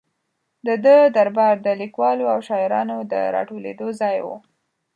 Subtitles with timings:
[0.65, 4.27] د ده دربار د لیکوالو او شاعرانو د را ټولېدو ځای و.